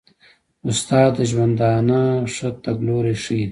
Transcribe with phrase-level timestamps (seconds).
[0.69, 1.99] استاد د ژوندانه
[2.33, 3.45] ښه تګلوری ښيي.